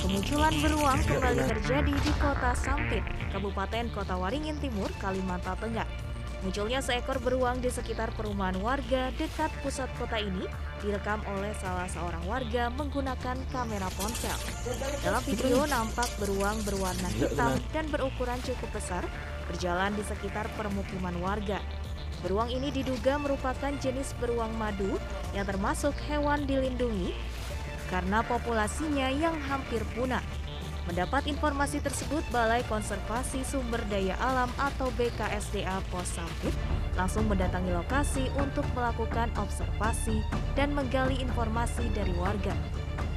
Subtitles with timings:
[0.00, 3.04] kemunculan beruang kembali terjadi di kota Sampit,
[3.34, 5.88] Kabupaten Kota Waringin Timur, Kalimantan Tengah.
[6.44, 10.44] Munculnya seekor beruang di sekitar perumahan warga dekat pusat kota ini
[10.84, 14.36] direkam oleh salah seorang warga menggunakan kamera ponsel.
[15.00, 19.02] Dalam video nampak beruang berwarna hitam dan berukuran cukup besar
[19.48, 21.58] berjalan di sekitar permukiman warga.
[22.24, 24.96] Beruang ini diduga merupakan jenis beruang madu
[25.36, 27.12] yang termasuk hewan dilindungi
[27.90, 30.22] karena populasinya yang hampir punah.
[30.86, 36.54] Mendapat informasi tersebut, Balai Konservasi Sumber Daya Alam atau BKSDA Pos Sampit
[36.94, 40.22] langsung mendatangi lokasi untuk melakukan observasi
[40.54, 42.54] dan menggali informasi dari warga.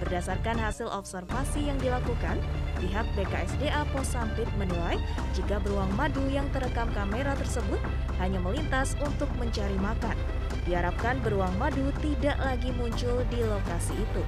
[0.01, 2.41] Berdasarkan hasil observasi yang dilakukan,
[2.81, 4.97] pihak BKSDA Pos Sampit menilai
[5.37, 7.77] jika beruang madu yang terekam kamera tersebut
[8.17, 10.17] hanya melintas untuk mencari makan.
[10.65, 14.23] Diharapkan beruang madu tidak lagi muncul di lokasi itu.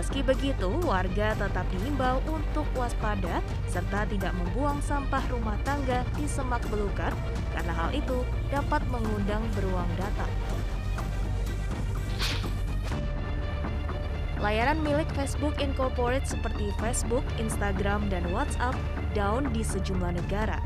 [0.00, 6.64] Meski begitu, warga tetap diimbau untuk waspada serta tidak membuang sampah rumah tangga di semak
[6.72, 7.12] belukar
[7.52, 10.32] karena hal itu dapat mengundang beruang datang.
[14.40, 18.72] Layanan milik Facebook Incorporate seperti Facebook, Instagram, dan WhatsApp
[19.12, 20.56] down di sejumlah negara.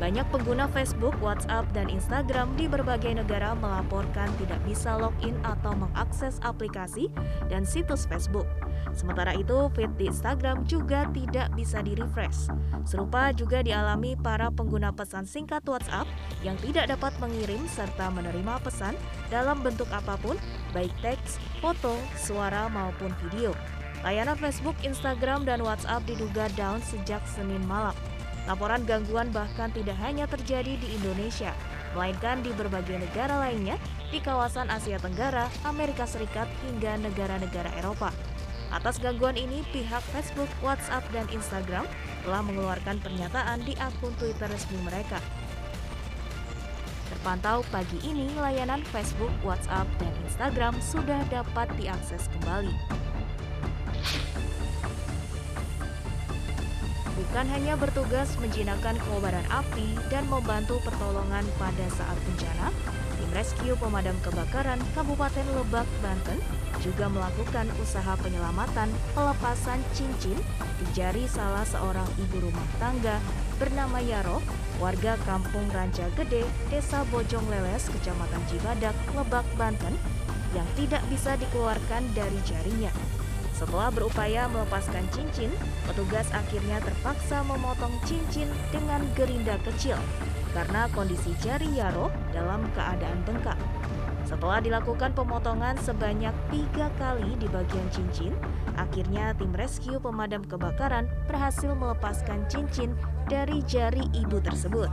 [0.00, 6.40] Banyak pengguna Facebook, WhatsApp, dan Instagram di berbagai negara melaporkan tidak bisa login atau mengakses
[6.40, 7.12] aplikasi
[7.52, 8.48] dan situs Facebook.
[8.96, 12.48] Sementara itu, feed di Instagram juga tidak bisa di-refresh.
[12.88, 16.08] Serupa juga dialami para pengguna pesan singkat WhatsApp
[16.40, 18.96] yang tidak dapat mengirim serta menerima pesan
[19.28, 20.40] dalam bentuk apa pun,
[20.72, 23.52] baik teks, foto, suara, maupun video.
[24.00, 27.92] Layanan Facebook, Instagram, dan WhatsApp diduga down sejak Senin malam.
[28.48, 31.52] Laporan gangguan bahkan tidak hanya terjadi di Indonesia,
[31.92, 33.76] melainkan di berbagai negara lainnya
[34.08, 38.10] di kawasan Asia Tenggara, Amerika Serikat, hingga negara-negara Eropa.
[38.70, 41.84] Atas gangguan ini, pihak Facebook, WhatsApp, dan Instagram
[42.22, 45.18] telah mengeluarkan pernyataan di akun Twitter resmi mereka.
[47.10, 53.09] Terpantau pagi ini, layanan Facebook, WhatsApp, dan Instagram sudah dapat diakses kembali.
[57.30, 62.74] Bukan hanya bertugas menjinakkan kobaran api dan membantu pertolongan pada saat bencana,
[63.14, 66.42] tim rescue pemadam kebakaran Kabupaten Lebak, Banten
[66.82, 70.34] juga melakukan usaha penyelamatan pelepasan cincin
[70.82, 73.22] di jari salah seorang ibu rumah tangga
[73.62, 74.42] bernama Yaro,
[74.82, 79.94] warga Kampung Ranca Gede, Desa Bojong Leles, Kecamatan Cibadak, Lebak, Banten,
[80.50, 82.90] yang tidak bisa dikeluarkan dari jarinya.
[83.60, 85.52] Setelah berupaya melepaskan cincin,
[85.84, 90.00] petugas akhirnya terpaksa memotong cincin dengan gerinda kecil
[90.56, 93.60] karena kondisi jari Yaro dalam keadaan bengkak.
[94.24, 98.32] Setelah dilakukan pemotongan sebanyak tiga kali di bagian cincin,
[98.80, 102.96] akhirnya tim rescue pemadam kebakaran berhasil melepaskan cincin
[103.28, 104.88] dari jari ibu tersebut.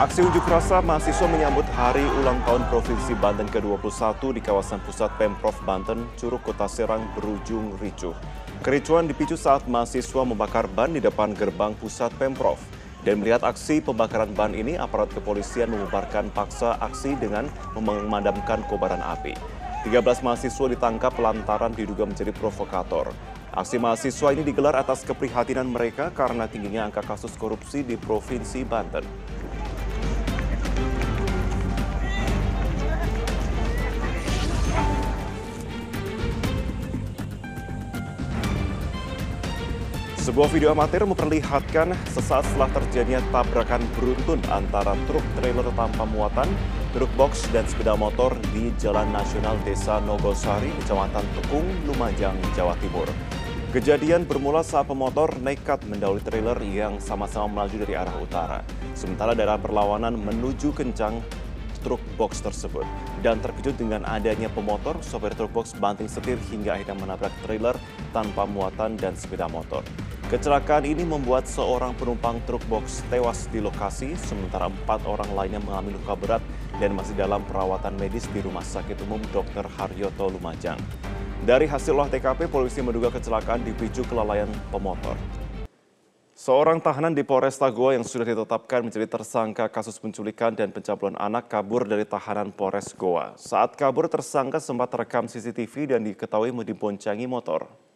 [0.00, 5.52] Aksi unjuk rasa mahasiswa menyambut hari ulang tahun Provinsi Banten ke-21 di kawasan pusat Pemprov
[5.68, 8.16] Banten, Curug Kota Serang berujung ricuh.
[8.64, 12.56] Kericuan dipicu saat mahasiswa membakar ban di depan gerbang pusat Pemprov.
[13.04, 19.36] Dan melihat aksi pembakaran ban ini, aparat kepolisian membubarkan paksa aksi dengan memadamkan kobaran api.
[19.84, 23.12] 13 mahasiswa ditangkap lantaran diduga menjadi provokator.
[23.52, 29.04] Aksi mahasiswa ini digelar atas keprihatinan mereka karena tingginya angka kasus korupsi di Provinsi Banten.
[40.20, 46.44] Sebuah video amatir memperlihatkan sesaat setelah terjadinya tabrakan beruntun antara truk trailer tanpa muatan,
[46.92, 53.08] truk box dan sepeda motor di Jalan Nasional Desa Nogosari, Kecamatan Tekung, Lumajang, Jawa Timur.
[53.72, 58.60] Kejadian bermula saat pemotor nekat mendahului trailer yang sama-sama melaju dari arah utara.
[58.92, 61.24] Sementara daerah perlawanan menuju kencang
[61.80, 62.84] truk box tersebut.
[63.24, 67.72] Dan terkejut dengan adanya pemotor, sopir truk box banting setir hingga akhirnya menabrak trailer
[68.12, 69.80] tanpa muatan dan sepeda motor.
[70.30, 75.98] Kecelakaan ini membuat seorang penumpang truk box tewas di lokasi, sementara empat orang lainnya mengalami
[75.98, 76.42] luka berat
[76.78, 79.66] dan masih dalam perawatan medis di Rumah Sakit Umum Dr.
[79.66, 80.78] Haryoto Lumajang.
[81.42, 85.18] Dari hasil olah TKP, polisi menduga kecelakaan dipicu kelalaian pemotor.
[86.38, 91.50] Seorang tahanan di Polres Goa yang sudah ditetapkan menjadi tersangka kasus penculikan dan pencabulan anak
[91.50, 93.34] kabur dari tahanan Polres Goa.
[93.34, 97.89] Saat kabur, tersangka sempat terekam CCTV dan diketahui diboncangi motor.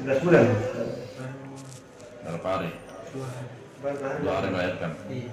[0.00, 0.44] 11 bulan.
[2.24, 2.70] Berapa hari?
[4.22, 4.90] Dua hari melahirkan.
[5.12, 5.30] Iya.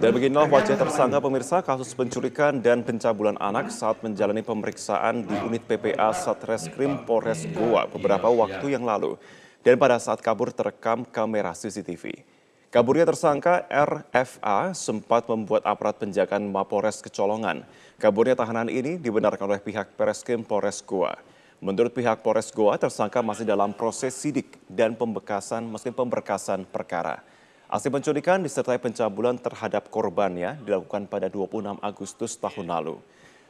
[0.00, 5.60] Dan beginilah wajah tersangka pemirsa kasus penculikan dan pencabulan anak saat menjalani pemeriksaan di unit
[5.68, 9.20] PPA Satreskrim Polres Goa beberapa waktu yang lalu.
[9.60, 12.24] Dan pada saat kabur terekam kamera CCTV.
[12.72, 17.68] Kaburnya tersangka RFA sempat membuat aparat penjagaan Mapolres kecolongan.
[18.00, 21.12] Kaburnya tahanan ini dibenarkan oleh pihak Pereskrim Polres Goa.
[21.60, 27.20] Menurut pihak Polres Goa, tersangka masih dalam proses sidik dan pembekasan, meski pemberkasan perkara.
[27.68, 32.96] Aksi penculikan disertai pencabulan terhadap korbannya dilakukan pada 26 Agustus tahun lalu.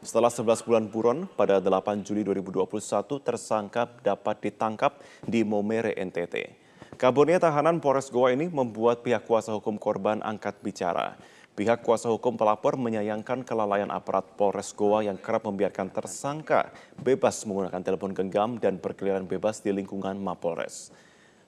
[0.03, 6.60] Setelah 11 bulan buron, pada 8 Juli 2021 tersangka dapat ditangkap di Momere, NTT.
[6.99, 11.15] Kaburnya tahanan Polres Goa ini membuat pihak kuasa hukum korban angkat bicara.
[11.55, 17.83] Pihak kuasa hukum pelapor menyayangkan kelalaian aparat Polres Goa yang kerap membiarkan tersangka bebas menggunakan
[17.85, 20.91] telepon genggam dan berkeliaran bebas di lingkungan Mapolres.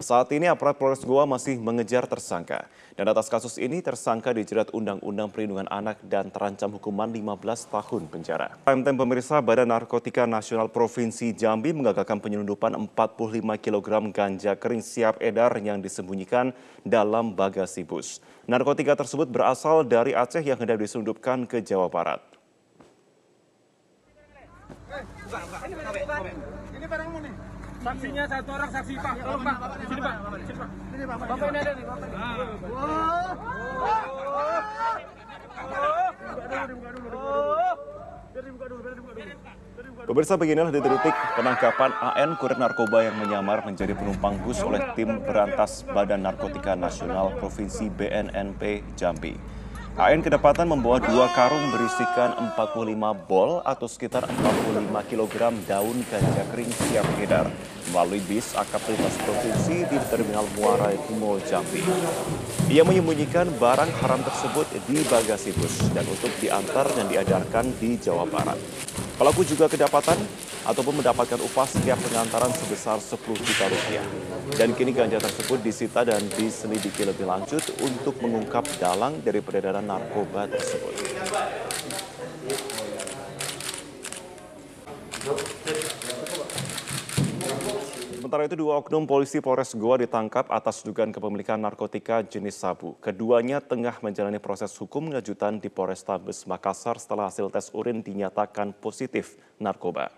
[0.02, 2.66] Saat ini aparat Polres Goa masih mengejar tersangka.
[2.98, 8.58] Dan atas kasus ini tersangka dijerat Undang-Undang Perlindungan Anak dan terancam hukuman 15 tahun penjara.
[8.66, 15.54] Time pemirsa Badan Narkotika Nasional Provinsi Jambi menggagalkan penyelundupan 45 kg ganja kering siap edar
[15.62, 16.50] yang disembunyikan
[16.82, 18.18] dalam bagasi bus.
[18.50, 22.18] Narkotika tersebut berasal dari Aceh yang hendak diselundupkan ke Jawa Barat.
[26.74, 27.51] Ini barangmu nih.
[27.82, 29.14] Saksinya satu orang saksi Pak.
[29.18, 29.56] Tolong Pak.
[29.90, 30.14] Sini Pak.
[30.46, 30.68] Sini Pak.
[30.94, 31.16] Sini Pak.
[31.18, 31.84] Bapak ini ada nih.
[31.84, 32.16] Bapak ini.
[40.02, 45.86] Pemirsa beginilah detik-detik penangkapan AN kurir narkoba yang menyamar menjadi penumpang bus oleh tim berantas
[45.86, 49.61] Badan Narkotika Nasional Provinsi BNNP Jambi.
[49.92, 52.96] AN kedapatan membawa dua karung berisikan 45
[53.28, 57.44] bol atau sekitar 45 kg daun ganja kering siap edar
[57.92, 61.84] melalui bis akap lintas provinsi di Terminal Muara Kumo Jambi.
[62.72, 68.24] Ia menyembunyikan barang haram tersebut di bagasi bus dan untuk diantar dan diedarkan di Jawa
[68.24, 68.56] Barat.
[69.20, 70.16] Pelaku juga kedapatan
[70.64, 74.06] ataupun mendapatkan upah setiap pengantaran sebesar 10 juta rupiah.
[74.56, 80.48] Dan kini ganja tersebut disita dan diselidiki lebih lanjut untuk mengungkap dalang dari peredaran narkoba
[80.48, 80.94] tersebut.
[88.32, 92.96] Sementara itu dua oknum polisi Polres Goa ditangkap atas dugaan kepemilikan narkotika jenis sabu.
[93.04, 99.36] Keduanya tengah menjalani proses hukum lanjutan di Polrestabes Makassar setelah hasil tes urin dinyatakan positif
[99.60, 100.08] narkoba.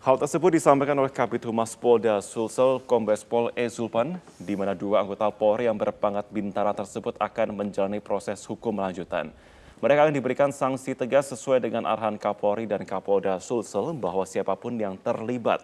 [0.00, 3.68] Hal tersebut disampaikan oleh Kabit Humas Polda Sulsel Kombes Pol E.
[3.68, 9.28] Zulpan, di mana dua anggota Polri yang berpangkat bintara tersebut akan menjalani proses hukum lanjutan.
[9.76, 14.72] Mereka akan diberikan sanksi tegas sesuai dengan arahan Kapolri dan Kapolda Sulsel bahwa siapa pun
[14.72, 15.60] yang terlibat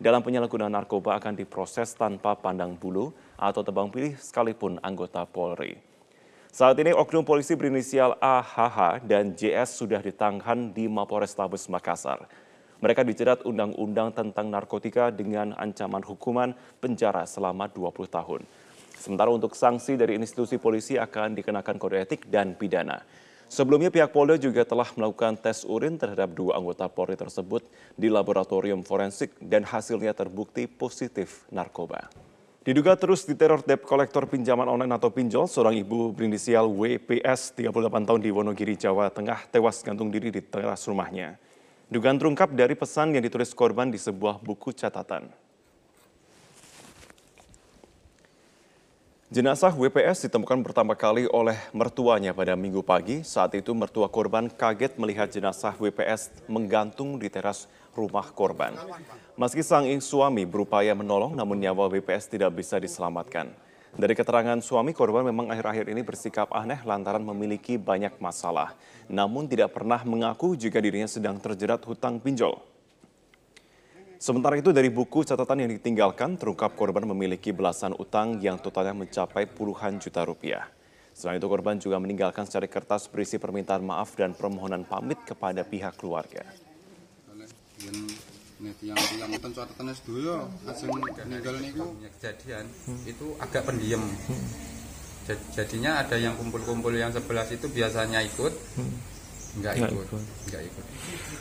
[0.00, 5.76] dalam penyalahgunaan narkoba akan diproses tanpa pandang bulu atau tebang pilih sekalipun anggota Polri.
[6.48, 12.32] Saat ini oknum polisi berinisial AHH dan JS sudah ditahan di Mapores Tabes Makassar.
[12.80, 18.40] Mereka dijerat undang-undang tentang narkotika dengan ancaman hukuman penjara selama 20 tahun.
[18.96, 23.04] Sementara untuk sanksi dari institusi polisi akan dikenakan kode etik dan pidana.
[23.50, 27.66] Sebelumnya pihak Polda juga telah melakukan tes urin terhadap dua anggota Polri tersebut
[27.98, 32.06] di laboratorium forensik dan hasilnya terbukti positif narkoba.
[32.62, 38.20] Diduga terus diteror debt kolektor pinjaman online atau pinjol, seorang ibu berinisial WPS 38 tahun
[38.22, 41.34] di Wonogiri, Jawa Tengah tewas gantung diri di teras rumahnya.
[41.90, 45.26] Dugaan terungkap dari pesan yang ditulis korban di sebuah buku catatan.
[49.30, 53.22] Jenazah WPS ditemukan pertama kali oleh mertuanya pada minggu pagi.
[53.22, 58.74] Saat itu mertua korban kaget melihat jenazah WPS menggantung di teras rumah korban.
[59.38, 63.54] Meski sang suami berupaya menolong namun nyawa WPS tidak bisa diselamatkan.
[63.94, 68.74] Dari keterangan suami korban memang akhir-akhir ini bersikap aneh lantaran memiliki banyak masalah.
[69.06, 72.58] Namun tidak pernah mengaku jika dirinya sedang terjerat hutang pinjol.
[74.20, 79.48] Sementara itu dari buku catatan yang ditinggalkan, terungkap korban memiliki belasan utang yang totalnya mencapai
[79.48, 80.68] puluhan juta rupiah.
[81.16, 85.96] Selain itu korban juga meninggalkan secari kertas berisi permintaan maaf dan permohonan pamit kepada pihak
[85.96, 86.44] keluarga.
[92.12, 92.68] kejadian
[93.08, 94.04] itu agak pendiam
[95.56, 98.52] jadinya ada yang kumpul-kumpul yang sebelas itu biasanya ikut
[99.58, 100.06] Enggak ikut.
[100.46, 100.84] Enggak ikut.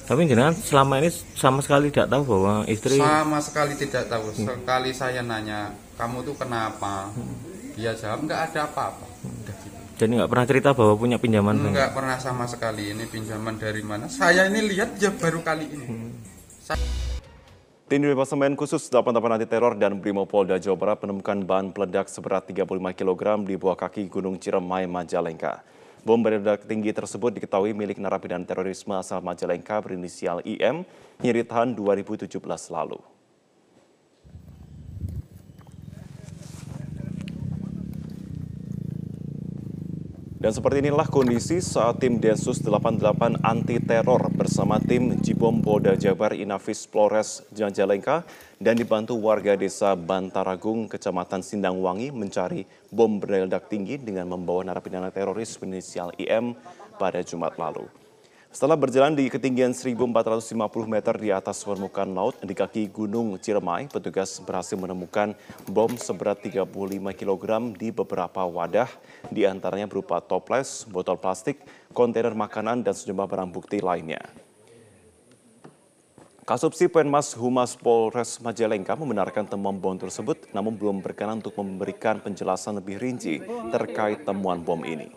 [0.09, 4.33] Tapi jenengan selama ini sama sekali tidak tahu bahwa istri sama sekali tidak tahu.
[4.33, 4.47] Hmm.
[4.49, 5.69] Sekali saya nanya,
[6.01, 7.37] "Kamu tuh kenapa?" Hmm.
[7.77, 9.45] Dia jawab, "Enggak ada apa-apa." Hmm.
[9.45, 9.67] Gitu.
[9.99, 11.55] Jadi nggak pernah cerita bahwa punya pinjaman?
[11.59, 12.95] Enggak pernah sama sekali.
[12.95, 14.07] Ini pinjaman dari mana?
[14.07, 15.85] Saya ini lihat ya baru kali ini.
[15.85, 16.09] Hmm.
[16.63, 16.79] Saya...
[17.89, 22.77] Tim Departemen Khusus 88 Anti Teror dan Brimopolda Jawa Barat menemukan bahan peledak seberat 35
[22.93, 25.65] kg di bawah kaki Gunung Ciremai, Majalengka.
[25.99, 30.87] Bom berledak tinggi tersebut diketahui milik narapidana terorisme asal Majalengka berinisial IM
[31.19, 32.39] yang ditahan 2017
[32.71, 33.03] lalu.
[40.39, 46.31] Dan seperti inilah kondisi saat tim Densus 88 anti teror bersama tim Jibom Polda Jabar
[46.31, 48.23] Inafis Flores Jajalengka
[48.55, 55.59] dan dibantu warga desa Bantaragung, Kecamatan Sindangwangi mencari bom berledak tinggi dengan membawa narapidana teroris
[55.59, 56.55] berinisial IM
[56.95, 57.83] pada Jumat lalu.
[58.49, 59.93] Setelah berjalan di ketinggian 1.450
[60.89, 65.37] meter di atas permukaan laut di kaki Gunung Ciremai, petugas berhasil menemukan
[65.69, 66.65] bom seberat 35
[67.13, 67.45] kg
[67.77, 68.89] di beberapa wadah,
[69.29, 71.61] di antaranya berupa toples, botol plastik,
[71.93, 74.25] kontainer makanan, dan sejumlah barang bukti lainnya.
[76.41, 82.81] Kasubsi Penmas Humas Polres Majalengka membenarkan temuan bom tersebut, namun belum berkenan untuk memberikan penjelasan
[82.81, 85.13] lebih rinci terkait temuan bom ini.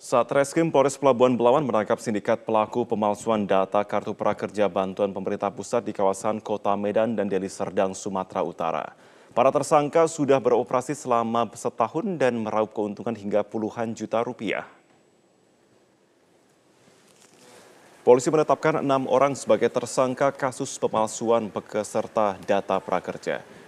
[0.00, 5.94] Satreskrim Polres Pelabuhan Belawan menangkap sindikat pelaku pemalsuan data kartu prakerja bantuan pemerintah pusat di
[5.94, 8.86] kawasan Kota Medan dan Deli Serdang, Sumatera Utara.
[9.30, 14.66] Para tersangka sudah beroperasi selama setahun dan meraup keuntungan hingga puluhan juta rupiah.
[18.02, 23.59] Polisi menetapkan enam orang sebagai tersangka kasus pemalsuan peserta data prakerja.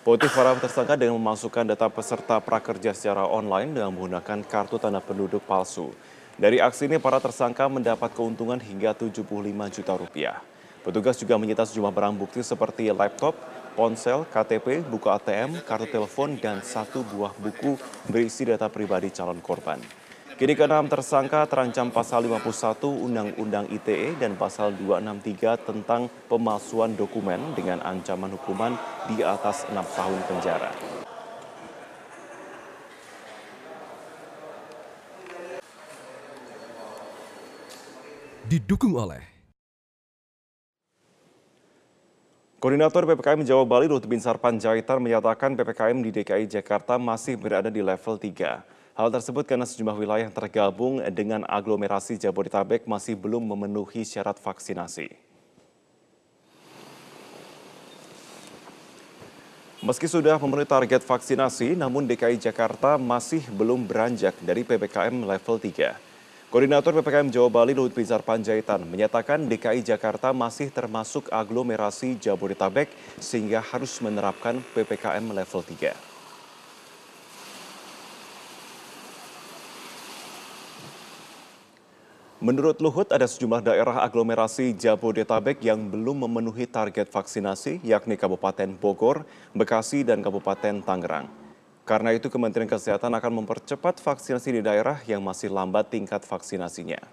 [0.00, 5.44] Motif para tersangka dengan memasukkan data peserta prakerja secara online dengan menggunakan kartu tanda penduduk
[5.44, 5.92] palsu.
[6.40, 9.28] Dari aksi ini, para tersangka mendapat keuntungan hingga 75
[9.68, 10.40] juta rupiah.
[10.80, 13.36] Petugas juga menyita sejumlah barang bukti seperti laptop,
[13.76, 17.76] ponsel, KTP, buku ATM, kartu telepon, dan satu buah buku
[18.08, 19.99] berisi data pribadi calon korban.
[20.40, 27.84] Kini keenam tersangka terancam pasal 51 Undang-Undang ITE dan pasal 263 tentang pemalsuan dokumen dengan
[27.84, 28.72] ancaman hukuman
[29.04, 30.72] di atas enam tahun penjara.
[38.48, 39.20] Didukung oleh
[42.64, 47.84] Koordinator PPKM Jawa Bali Lut Binsar Panjaitan menyatakan PPKM di DKI Jakarta masih berada di
[47.84, 48.79] level 3.
[49.00, 55.08] Hal tersebut karena sejumlah wilayah yang tergabung dengan aglomerasi Jabodetabek masih belum memenuhi syarat vaksinasi.
[59.80, 65.96] Meski sudah memenuhi target vaksinasi, namun DKI Jakarta masih belum beranjak dari PPKM level 3.
[66.52, 73.64] Koordinator PPKM Jawa Bali Luhut Bizar Panjaitan menyatakan DKI Jakarta masih termasuk aglomerasi Jabodetabek sehingga
[73.64, 76.09] harus menerapkan PPKM level 3.
[82.40, 89.28] Menurut Luhut, ada sejumlah daerah aglomerasi Jabodetabek yang belum memenuhi target vaksinasi, yakni Kabupaten Bogor,
[89.52, 91.28] Bekasi, dan Kabupaten Tangerang.
[91.84, 97.04] Karena itu, Kementerian Kesehatan akan mempercepat vaksinasi di daerah yang masih lambat tingkat vaksinasinya.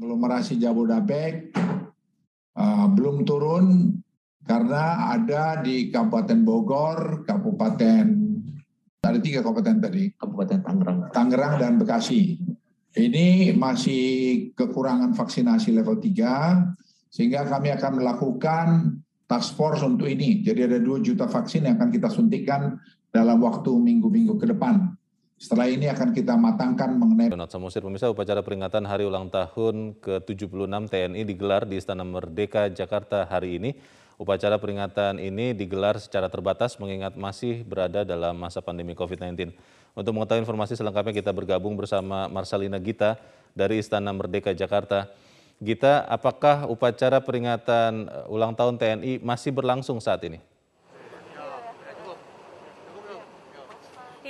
[0.00, 1.52] Aglomerasi Jabodetabek
[2.56, 4.00] uh, belum turun
[4.46, 8.26] karena ada di Kabupaten Bogor, Kabupaten
[9.06, 10.10] ada tiga kabupaten tadi.
[10.18, 10.98] Kabupaten Tangerang.
[11.14, 12.42] Tangerang dan Bekasi.
[12.96, 14.04] Ini masih
[14.56, 18.66] kekurangan vaksinasi level 3, sehingga kami akan melakukan
[19.28, 20.40] task force untuk ini.
[20.40, 22.80] Jadi ada 2 juta vaksin yang akan kita suntikan
[23.12, 24.96] dalam waktu minggu-minggu ke depan.
[25.36, 27.28] Setelah ini akan kita matangkan mengenai...
[27.28, 33.28] Donat Samusir, pemirsa upacara peringatan Hari Ulang Tahun ke-76 TNI digelar di Istana Merdeka, Jakarta
[33.28, 33.76] hari ini.
[34.16, 39.52] Upacara peringatan ini digelar secara terbatas mengingat masih berada dalam masa pandemi COVID-19.
[39.92, 43.20] Untuk mengetahui informasi selengkapnya kita bergabung bersama Marcelina Gita
[43.52, 45.12] dari Istana Merdeka Jakarta.
[45.60, 50.40] Gita, apakah upacara peringatan uh, ulang tahun TNI masih berlangsung saat ini?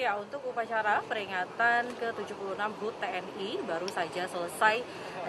[0.06, 4.78] Ya, untuk upacara peringatan ke-76 HUT TNI baru saja selesai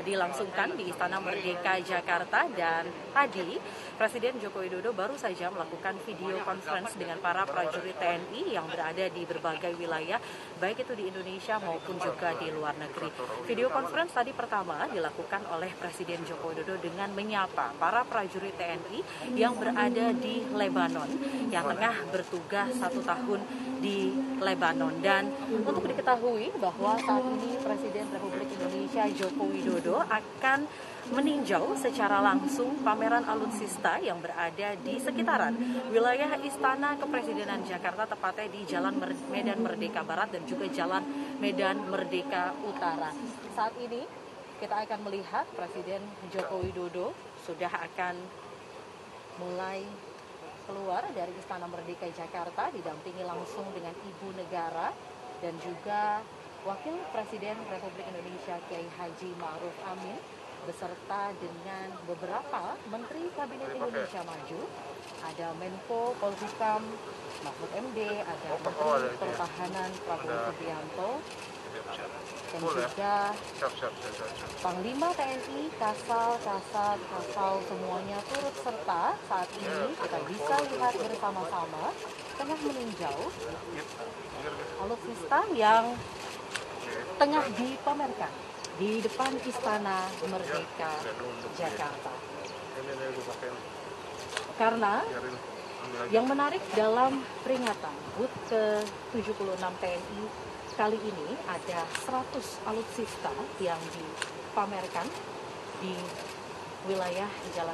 [0.05, 3.57] dilangsungkan di Istana Merdeka Jakarta dan tadi
[3.98, 9.25] Presiden Joko Widodo baru saja melakukan video conference dengan para prajurit TNI yang berada di
[9.25, 10.22] berbagai wilayah
[10.62, 13.10] baik itu di Indonesia maupun juga di luar negeri.
[13.50, 19.57] Video conference tadi pertama dilakukan oleh Presiden Joko Widodo dengan menyapa para prajurit TNI yang
[19.57, 21.10] berada di Lebanon
[21.50, 23.41] yang tengah bertugas satu tahun
[23.81, 25.00] di Lebanon Butanon.
[25.00, 25.31] Dan
[25.63, 30.59] untuk diketahui bahwa saat ini Presiden Republik Indonesia Joko Widodo akan
[31.07, 35.55] meninjau secara langsung pameran alutsista yang berada di sekitaran
[35.88, 39.00] wilayah Istana Kepresidenan Jakarta tepatnya di Jalan
[39.31, 41.07] Medan Merdeka Barat dan juga Jalan
[41.39, 43.15] Medan Merdeka Utara.
[43.55, 44.03] Saat ini
[44.59, 47.15] kita akan melihat Presiden Joko Widodo
[47.47, 48.19] sudah akan
[49.39, 49.88] mulai
[50.67, 54.91] keluar dari Istana Merdeka Jakarta didampingi langsung dengan Ibu Negara
[55.39, 56.19] dan juga
[56.67, 60.19] Wakil Presiden Republik Indonesia Kiai Haji Ma'ruf Amin
[60.67, 64.62] beserta dengan beberapa Menteri Kabinet Indonesia Maju.
[65.24, 66.83] Ada Menko Polhukam
[67.47, 71.12] Mahfud MD, ada Menteri Pertahanan Prabowo Subianto,
[71.88, 73.15] dan juga
[74.63, 81.91] Panglima TNI, Kasal, Kasat, Kasal semuanya turut serta saat ini kita bisa lihat bersama-sama
[82.39, 83.20] tengah meninjau
[84.79, 85.96] alutsista yang
[87.17, 88.34] tengah dipamerkan
[88.77, 90.94] di depan Istana Merdeka
[91.58, 92.13] Jakarta.
[94.58, 95.01] Karena
[96.13, 100.22] yang menarik dalam peringatan HUT ke-76 TNI
[100.77, 102.38] kali ini ada 100
[102.69, 105.10] alutsista yang dipamerkan
[105.81, 105.98] di
[106.86, 107.25] wilayah
[107.57, 107.74] Jalan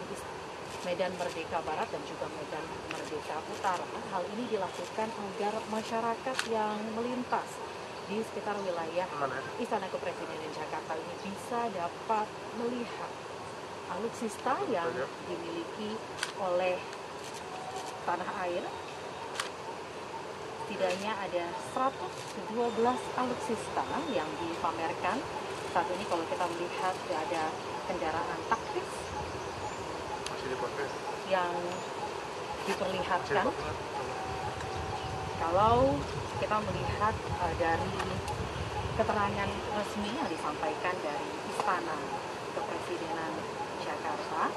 [0.88, 2.63] Medan Merdeka Barat dan juga Medan
[2.95, 3.83] Merdeka Utara.
[4.07, 7.60] Hal ini dilakukan agar masyarakat yang melintas
[8.07, 9.07] di sekitar wilayah
[9.60, 13.12] Istana Kepresidenan Jakarta ini bisa dapat melihat
[13.91, 14.88] alutsista yang
[15.27, 16.00] dimiliki
[16.39, 16.79] oleh
[18.07, 18.63] tanah air
[20.63, 22.55] setidaknya ada 112
[23.20, 23.84] alutsista
[24.15, 25.20] yang dipamerkan.
[25.75, 27.43] Saat ini kalau kita melihat ada
[27.91, 28.88] kendaraan taktis
[31.27, 31.51] yang
[32.63, 33.51] diperlihatkan.
[35.43, 36.00] Kalau
[36.39, 37.91] kita melihat uh, dari
[38.96, 41.98] keterangan resmi yang disampaikan dari Istana
[42.55, 43.34] Kepresidenan
[43.84, 44.48] Jakarta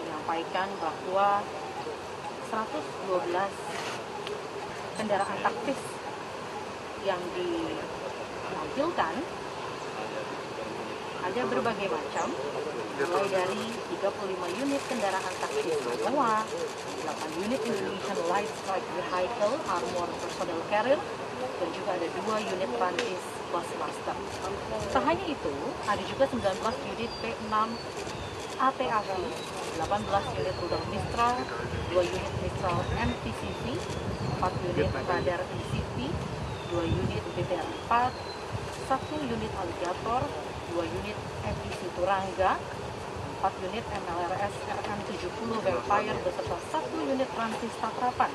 [0.00, 1.44] menyampaikan bahwa
[2.48, 3.87] 112
[4.98, 5.78] kendaraan taktis
[7.06, 9.14] yang ditampilkan
[11.18, 12.34] ada berbagai macam
[12.98, 13.62] mulai dari
[13.94, 20.98] 35 unit kendaraan taktis Manoa, 8 unit Indonesian Light Strike Vehicle Armor Personnel Carrier,
[21.38, 23.22] dan juga ada dua unit Prancis
[23.54, 24.16] Busmaster.
[24.90, 25.54] Tak hanya itu,
[25.86, 27.54] ada juga 19 unit P6
[28.58, 29.08] ATAV,
[29.78, 31.34] 18 unit rudal Mistral,
[31.94, 33.64] 2 unit Mistral MTCV,
[34.42, 35.96] 4 unit radar ECP,
[36.74, 38.10] 2 unit BTR 4,
[38.90, 40.22] 1 unit Alligator,
[40.74, 42.58] 2 unit MPC Turangga,
[43.46, 48.34] 4 unit MLRS RM70 Vampire beserta 1 unit Transis Takrapan.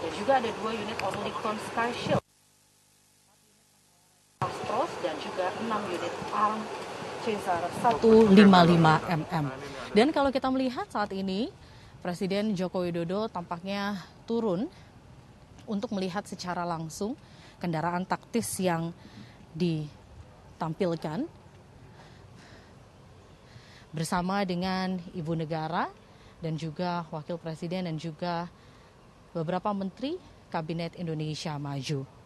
[0.00, 2.24] Dan juga ada 2 unit Orlikon Sky Shield,
[5.04, 6.60] dan juga 6 unit ARM
[7.20, 9.44] Cesar 155mm.
[9.92, 11.52] Dan kalau kita melihat saat ini,
[12.00, 14.64] Presiden Joko Widodo tampaknya turun
[15.68, 17.12] untuk melihat secara langsung
[17.60, 18.88] kendaraan taktis yang
[19.52, 21.28] ditampilkan
[23.92, 25.92] bersama dengan Ibu Negara
[26.40, 28.48] dan juga Wakil Presiden dan juga
[29.36, 30.16] beberapa menteri
[30.48, 32.19] Kabinet Indonesia Maju.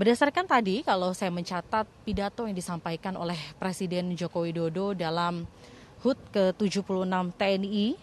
[0.00, 5.44] Berdasarkan tadi, kalau saya mencatat pidato yang disampaikan oleh Presiden Joko Widodo dalam
[6.00, 7.04] HUT ke-76
[7.36, 8.00] TNI,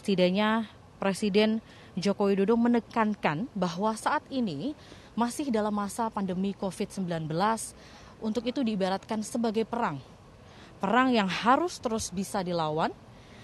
[0.00, 0.64] setidaknya
[0.96, 1.60] Presiden
[1.92, 4.72] Joko Widodo menekankan bahwa saat ini
[5.12, 7.28] masih dalam masa pandemi COVID-19,
[8.24, 10.00] untuk itu diibaratkan sebagai perang.
[10.80, 12.96] Perang yang harus terus bisa dilawan.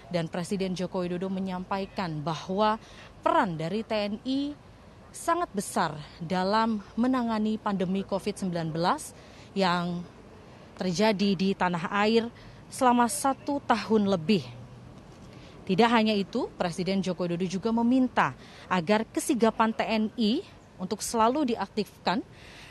[0.09, 2.81] Dan Presiden Joko Widodo menyampaikan bahwa
[3.21, 4.65] peran dari TNI
[5.11, 8.71] sangat besar dalam menangani pandemi COVID-19
[9.57, 10.01] yang
[10.77, 12.29] terjadi di tanah air
[12.69, 14.45] selama satu tahun lebih.
[15.67, 18.31] Tidak hanya itu, Presiden Joko Widodo juga meminta
[18.71, 20.45] agar kesigapan TNI
[20.79, 22.23] untuk selalu diaktifkan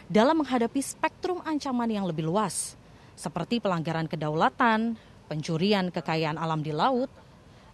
[0.08, 2.78] dalam menghadapi spektrum ancaman yang lebih luas,
[3.18, 4.96] seperti pelanggaran kedaulatan,
[5.28, 7.10] pencurian kekayaan alam di laut,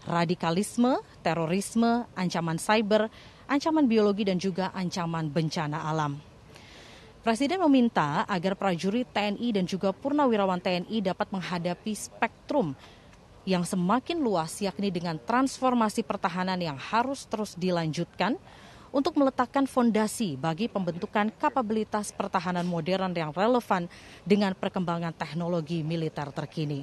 [0.09, 3.07] radikalisme, terorisme, ancaman cyber,
[3.46, 6.18] ancaman biologi dan juga ancaman bencana alam.
[7.22, 12.74] Presiden meminta agar prajurit TNI dan juga purnawirawan TNI dapat menghadapi spektrum
[13.46, 18.35] yang semakin luas yakni dengan transformasi pertahanan yang harus terus dilanjutkan
[18.90, 23.87] untuk meletakkan fondasi bagi pembentukan kapabilitas pertahanan modern yang relevan
[24.26, 26.83] dengan perkembangan teknologi militer terkini.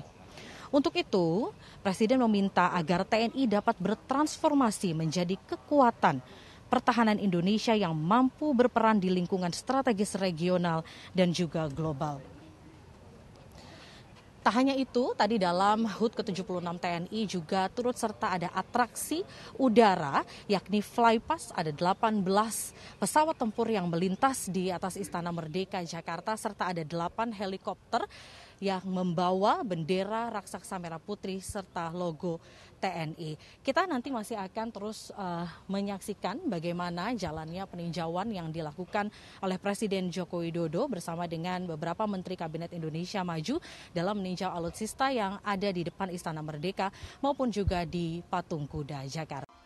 [0.69, 6.19] Untuk itu, Presiden meminta agar TNI dapat bertransformasi menjadi kekuatan
[6.69, 12.21] pertahanan Indonesia yang mampu berperan di lingkungan strategis regional dan juga global.
[14.39, 19.27] Tak hanya itu, tadi dalam HUT ke-76 TNI juga turut serta ada atraksi
[19.59, 22.23] udara, yakni Flypass, ada 18
[22.97, 28.07] pesawat tempur yang melintas di atas Istana Merdeka Jakarta, serta ada 8 helikopter
[28.59, 32.39] yang membawa bendera raksasa merah putih serta logo
[32.79, 33.35] TNI.
[33.59, 39.11] Kita nanti masih akan terus uh, menyaksikan bagaimana jalannya peninjauan yang dilakukan
[39.43, 43.59] oleh Presiden Joko Widodo bersama dengan beberapa Menteri Kabinet Indonesia Maju
[43.91, 46.87] dalam meninjau alutsista yang ada di depan Istana Merdeka
[47.19, 49.58] maupun juga di Patung Kuda Jakarta.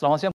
[0.00, 0.26] 然后先